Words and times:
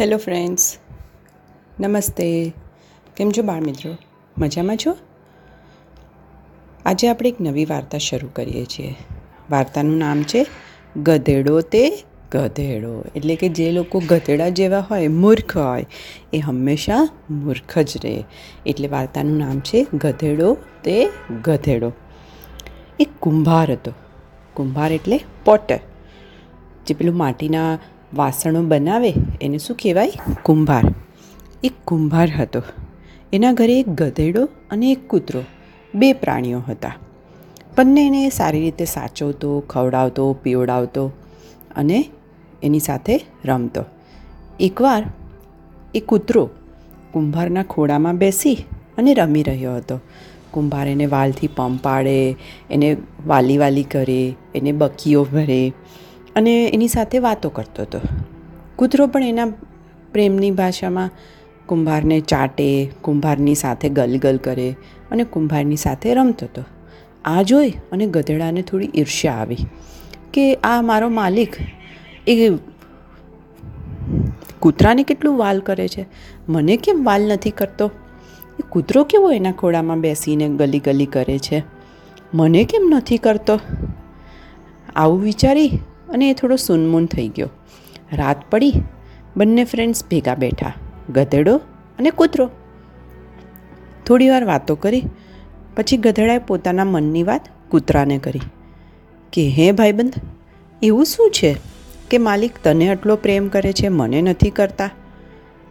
Hello 0.00 0.16
friends 0.16 0.78
નમસ્તે 1.80 2.52
કેમ 3.16 3.30
છો 3.30 3.42
બાળ 3.42 3.60
મિત્રો? 3.60 3.96
મજામાં 4.38 4.76
છો? 4.76 4.96
આજે 6.86 7.08
આપણે 7.08 7.28
એક 7.28 7.40
નવી 7.40 7.64
વાર્તા 7.64 7.98
શરૂ 7.98 8.28
કરીએ 8.32 8.64
છીએ. 8.64 8.94
વાર્તાનું 9.50 9.98
નામ 9.98 10.22
છે 10.22 10.46
ગધેડો 10.96 11.60
તે 11.60 12.04
ગધેડો. 12.32 13.04
એટલે 13.16 13.36
કે 13.36 13.48
જે 13.48 13.70
લોકો 13.70 14.02
ગધેડા 14.08 14.48
જેવા 14.48 14.80
હોય, 14.80 15.08
મૂર્ખ 15.08 15.56
હોય, 15.56 15.86
એ 16.32 16.38
હંમેશા 16.38 17.08
મૂર્ખ 17.30 17.78
જ 17.78 17.98
રહે. 18.04 18.24
એટલે 18.66 18.88
વાર્તાનું 18.88 19.38
નામ 19.38 19.60
છે 19.60 19.86
ગધેડો 19.94 20.56
તે 20.84 21.08
ગધેડો. 21.44 21.92
એક 23.00 23.08
કુંભાર 23.20 23.72
હતો. 23.72 23.92
કુંભાર 24.54 24.92
એટલે 24.92 25.20
પોટર. 25.44 25.80
જે 26.86 26.94
પેલું 26.94 27.16
માટીના 27.16 27.78
વાસણો 28.14 28.62
બનાવે, 28.62 29.14
એને 29.40 29.58
શું 29.58 29.76
કહેવાય? 29.76 30.12
કુંભાર. 30.42 30.94
એક 31.64 31.72
કુંભાર 31.84 32.30
હતો. 32.30 32.62
એના 33.32 33.52
ઘરે 33.52 33.80
એક 33.80 33.88
ગધેડો 33.88 34.48
અને 34.70 34.90
એક 34.90 35.08
કૂતરો, 35.08 35.42
બે 35.94 36.12
પ્રાણીઓ 36.12 36.58
હતા. 36.58 36.96
બંને 37.78 38.06
એને 38.06 38.30
સારી 38.30 38.60
રીતે 38.60 38.84
સાચવતો, 38.84 39.60
ખવડાવતો, 39.60 40.32
પીવડાવતો 40.32 41.12
અને 41.76 42.04
એની 42.62 42.80
સાથે 42.80 43.20
રમતો. 43.44 43.84
એકવાર 44.60 45.04
એ 45.94 46.00
કૂતરો 46.00 46.50
કુંભારના 47.12 47.62
ખોળામાં 47.62 48.16
બેસી 48.16 48.54
અને 48.98 49.14
રમી 49.14 49.42
રહ્યો 49.42 49.76
હતો. 49.76 50.00
કુંભાર 50.50 50.88
એને 50.88 51.06
વાલથી 51.06 51.46
પંપાડે 51.46 52.36
એને 52.70 52.96
વાલી 53.26 53.58
વાલી 53.58 53.82
કરે, 53.82 54.34
એને 54.54 54.72
બકીઓ 54.72 55.24
ભરે 55.24 55.72
અને 56.36 56.66
એની 56.66 56.88
સાથે 56.88 57.18
વાતો 57.18 57.48
કરતો 57.48 57.82
હતો. 57.82 58.00
કૂતરો 58.76 59.06
પણ 59.06 59.22
એના 59.22 59.46
પ્રેમની 60.12 60.50
ભાષામાં 60.50 61.10
કુંભારને 61.66 62.20
ચાટે, 62.20 62.90
કુંભારની 63.00 63.54
સાથે 63.54 63.88
ગલગલ 63.88 64.36
કરે 64.36 64.76
અને 65.10 65.24
કુંભારની 65.24 65.76
સાથે 65.76 66.14
રમતો 66.14 66.46
હતો. 66.46 66.64
આ 67.24 67.42
જોઈ 67.42 67.70
અને 67.92 68.06
ગધેડાને 68.06 68.62
થોડી 68.62 68.90
ઈર્ષ્યા 68.94 69.32
આવી 69.32 69.56
કે 70.32 70.54
આ 70.54 70.82
મારો 70.82 71.08
માલિક 71.08 71.56
એ 72.26 72.50
કૂતરાને 74.60 75.02
કેટલું 75.02 75.38
વાલ 75.38 75.60
કરે 75.60 75.88
છે? 75.88 76.06
મને 76.48 76.76
કેમ 76.76 77.04
વાલ 77.04 77.22
નથી 77.22 77.50
કરતો? 77.50 77.90
એ 78.58 78.62
કૂતરો 78.68 79.04
કેવો 79.04 79.32
એના 79.32 79.52
ખોળામાં 79.52 80.00
બેસીને 80.00 80.48
ગલી 80.48 80.78
ગલી 80.78 81.06
કરે 81.06 81.38
છે? 81.38 81.62
મને 82.34 82.64
કેમ 82.64 82.92
નથી 82.96 83.18
કરતો? 83.18 83.60
આવું 84.96 85.22
વિચારી 85.22 85.70
અને 86.10 86.30
એ 86.30 86.32
થોડો 86.32 86.56
સુનમૂન 86.56 87.06
થઈ 87.06 87.28
ગયો. 87.28 87.48
રાત 88.12 88.50
પડી, 88.50 88.72
બંને 89.36 89.64
ફ્રેન્ડ્સ 89.64 90.04
ભેગા 90.04 90.34
બેઠા, 90.34 90.72
ગધેડો 91.12 91.56
અને 91.98 92.10
કૂતરો. 92.10 92.50
થોડીવાર 94.06 94.44
વાતો 94.44 94.74
કરી, 94.74 95.02
પછી 95.76 95.96
ગધેડાએ 95.96 96.38
પોતાના 96.38 96.84
મનની 96.84 97.22
વાત 97.22 97.48
કૂતરાને 97.68 98.18
કરી. 98.18 98.40
કે, 99.32 99.48
હે 99.48 99.72
ભાઈબંધ, 99.72 100.14
એવું 100.82 101.04
શું 101.04 101.30
છે 101.30 101.56
કે 102.10 102.18
માલિક 102.18 102.52
તને 102.64 102.88
આટલો 102.88 103.16
પ્રેમ 103.16 103.48
કરે 103.48 103.72
છે, 103.72 103.88
મને 103.88 104.22
નથી 104.22 104.50
કરતા? 104.50 104.90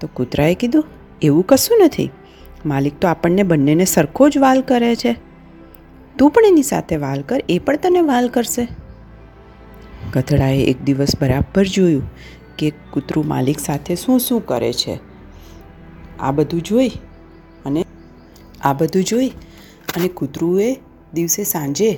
તો 0.00 0.08
કૂતરાએ 0.14 0.54
કીધું, 0.54 0.84
એવું 1.22 1.46
કશું 1.46 1.82
નથી. 1.84 2.10
માલિક 2.66 3.00
તો 3.00 3.08
આપણને 3.08 3.42
બંનેને 3.42 3.84
સરખો 3.84 4.28
જ 4.28 4.38
વાલ 4.38 4.60
કરે 4.60 4.96
છે. 4.96 5.16
તું 6.18 6.30
પણ 6.30 6.42
એની 6.46 6.62
સાથે 6.62 6.96
વાલ 6.96 7.22
કર, 7.22 7.40
એ 7.48 7.58
પણ 7.58 7.76
તને 7.76 8.00
વાલ 8.00 8.28
કરશે. 8.28 8.68
ગધેડાએ 10.12 10.60
એક 10.62 10.84
દિવસ 10.84 11.14
બરાબર 11.20 11.64
જોયું 11.64 12.06
કે 12.58 12.72
કૂતરું 12.92 13.26
માલિક 13.26 13.58
સાથે 13.58 13.94
શું 13.94 14.20
શું 14.20 14.46
કરે 14.46 14.72
છે. 14.72 14.98
આ 16.20 16.30
બધું 16.30 16.62
જોઈ 16.62 16.88
અને 17.66 17.84
આ 18.64 18.72
બધું 18.72 19.04
જોઈ 19.04 19.28
અને 19.96 20.08
કૂતરુંએ 20.08 20.76
દિવસે 21.14 21.44
સાંજે 21.44 21.90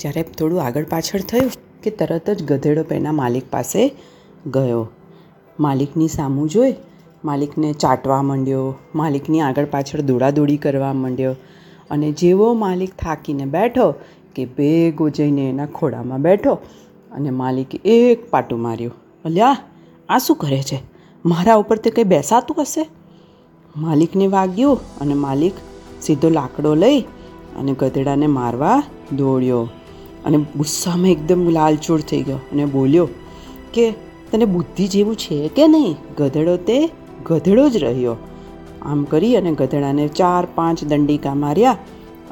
જ્યારે 0.00 0.22
થોડું 0.22 0.62
આગળ 0.62 0.84
પાછળ 0.84 1.20
થયું 1.20 1.50
કે 1.82 1.90
તરત 1.90 2.30
જ 2.30 2.44
ગધેડો 2.44 2.82
પેના 2.82 3.12
માલિક 3.12 3.50
પાસે 3.50 3.88
ગયો. 4.46 4.88
માલિકની 5.60 6.08
સામું 6.08 6.48
જોઈ, 6.48 6.74
માલિકને 7.24 7.72
ચાટવા 7.72 8.22
માંડ્યો, 8.22 8.74
માલિકની 8.94 9.40
આગળ 9.40 9.64
પાછળ 9.64 10.00
દોડાદોડી 10.00 10.56
કરવા 10.56 10.92
માંડ્યો 10.92 11.34
અને 11.90 12.12
જેવો 12.12 12.54
માલિક 12.54 12.92
થાકીને 12.98 13.44
બેઠો 13.44 13.94
કે 14.34 14.44
ભેગો 14.44 15.08
જઈને 15.08 15.50
એના 15.50 15.66
ખોળામાં 15.66 16.22
બેઠો 16.22 16.58
અને 17.14 17.30
માલિકે 17.30 17.78
એક 17.84 18.30
પાટું 18.30 18.60
માર્યું. 18.60 18.92
અલ્યા, 19.24 19.56
આ 20.08 20.18
શું 20.18 20.36
કરે 20.36 20.62
છે? 20.62 20.82
મારા 21.24 21.54
ઉપર 21.54 21.76
તે 21.76 21.90
કંઈ 21.90 22.04
બેસાતું 22.04 22.62
હશે? 22.62 22.88
માલિકને 23.76 24.26
વાગ્યું 24.26 24.98
અને 24.98 25.14
માલિક 25.14 25.52
સીધો 26.02 26.28
લાકડો 26.28 26.74
લઈ 26.74 27.00
અને 27.58 27.72
ગધેડાને 27.72 28.26
મારવા 28.26 28.82
દોડ્યો. 29.12 29.68
અને 30.24 30.36
ગુસ્સામાં 30.36 31.10
એકદમ 31.10 31.50
લાલચોળ 31.50 32.00
થઈ 32.00 32.22
ગયો 32.22 32.36
અને 32.36 32.64
બોલ્યો 32.64 33.08
કે, 33.74 33.90
તને 34.32 34.44
બુદ્ધિ 34.44 34.88
જેવું 34.88 35.16
છે 35.16 35.48
કે 35.48 35.68
નહીં? 35.68 35.96
ગધેડો 36.18 36.56
તે 36.56 36.90
ગધેડો 37.26 37.68
જ 37.68 37.76
રહ્યો. 37.76 38.16
આમ 38.82 39.04
કરી 39.04 39.36
અને 39.36 39.52
ગધેડાને 39.52 40.08
ચાર 40.08 40.46
પાંચ 40.54 40.84
દંડિકા 40.84 41.34
માર્યા 41.34 41.76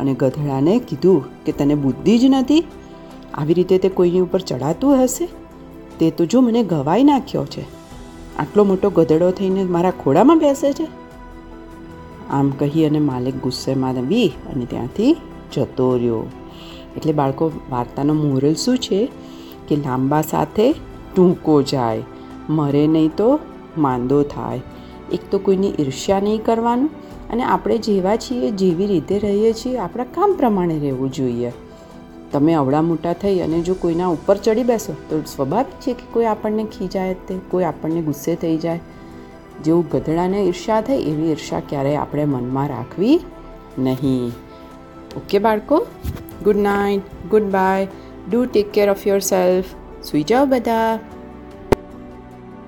અને 0.00 0.14
ગધેડાને 0.14 0.78
કીધું 0.78 1.44
કે, 1.44 1.52
તને 1.52 1.74
બુદ્ધિ 1.74 2.18
જ 2.18 2.24
નથી 2.24 2.64
આવી 3.38 3.54
રીતે 3.54 3.78
તે 3.78 3.88
કોઈની 3.88 4.20
ઉપર 4.20 4.40
ચડાતું 4.40 5.04
હશે? 5.04 5.28
તે 5.98 6.10
તો 6.10 6.24
જો 6.24 6.40
મને 6.40 6.62
ગવાઈ 6.62 7.04
નાખ્યો 7.04 7.44
છે. 7.44 7.62
આટલો 8.38 8.64
મોટો 8.64 8.90
ગધેડો 8.90 9.30
થઈને 9.30 9.64
મારા 9.64 9.90
ખોડામાં 9.90 10.38
બેસે 10.38 10.72
છે? 10.72 10.86
આમ 12.30 12.50
કહી 12.50 12.86
અને 12.86 12.98
માલિક 12.98 13.36
ગુસ્સેમાં 13.36 13.90
આવી 13.90 14.28
અને 14.28 14.64
ત્યાંથી 14.64 15.16
જતો 15.52 15.96
રહ્યો. 15.96 16.30
એટલે 16.96 17.12
બાળકો, 17.12 17.50
વાર્તાનો 17.70 18.14
મોરલ 18.14 18.54
શું 18.54 18.78
છે? 18.78 19.08
કે 19.68 19.76
લાંબા 19.76 20.22
સાથે 20.22 20.72
ટૂંકો 21.16 21.62
જાય, 21.62 22.02
મરે 22.48 22.86
નહીં 22.86 23.10
તો 23.16 23.38
માંદો 23.78 24.22
થાય. 24.22 24.60
એક 25.12 25.20
તો 25.30 25.38
કોઈની 25.38 25.72
ઈર્ષ્યા 25.78 26.20
નહીં 26.20 26.44
કરવાનું 26.44 26.90
અને 27.30 27.42
આપણે 27.42 27.78
જેવા 27.78 28.16
છીએ, 28.16 28.50
જેવી 28.50 28.86
રીતે 28.86 29.18
રહીએ 29.18 29.52
છીએ, 29.52 29.78
આપણા 29.78 30.04
કામ 30.04 30.32
પ્રમાણે 30.32 30.78
રહેવું 30.78 31.12
જોઈએ. 31.12 31.52
તમે 32.32 32.54
અવળા 32.54 32.82
મોટા 32.82 33.12
થઈ 33.12 33.40
અને 33.40 33.60
જો 33.60 33.74
કોઈના 33.74 34.06
ઉપર 34.06 34.36
ચડી 34.36 34.62
બેસો, 34.62 34.92
તો 34.92 35.20
સ્વાભાવિક 35.20 35.80
છે 35.80 35.92
કે 35.92 36.12
કોઈ 36.12 36.24
આપણને 36.24 36.64
ખીજાય 36.64 37.14
તે, 37.14 37.38
કોઈ 37.50 37.64
આપણને 37.64 38.00
ગુસ્સે 38.00 38.34
થઈ 38.34 38.56
જાય. 38.56 38.80
જેવું 39.64 39.88
ગધડાને 39.88 40.44
ઈર્ષા 40.44 40.80
થઈ, 40.80 40.96
એવી 40.96 41.30
ઈર્ષા 41.30 41.60
ક્યારેય 41.60 41.96
આપણે 41.96 42.24
મનમાં 42.24 42.68
રાખવી 42.68 43.20
નહીં. 43.78 44.26
ઓકે 45.16 45.38
બાળકો? 45.38 45.86
Good 46.44 46.56
night 46.56 47.02
goodbye 47.42 47.86
do 48.30 48.44
take 48.44 48.72
care 48.72 48.90
of 48.90 49.06
yourself 49.18 49.64
સુઈ 50.04 50.22
જાઓ 50.22 50.46
બધા. 50.46 50.98